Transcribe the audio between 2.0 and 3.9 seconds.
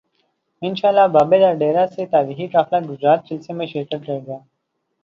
تا ریخی قافلہ گجرات جلسہ میں شر